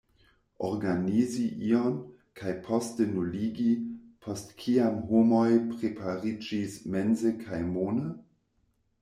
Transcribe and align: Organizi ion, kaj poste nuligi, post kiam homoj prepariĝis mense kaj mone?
Organizi 0.69 1.43
ion, 1.65 1.99
kaj 2.41 2.53
poste 2.67 3.07
nuligi, 3.11 3.67
post 4.25 4.55
kiam 4.63 4.99
homoj 5.13 5.45
prepariĝis 5.75 6.81
mense 6.97 7.37
kaj 7.45 7.63
mone? 7.77 8.11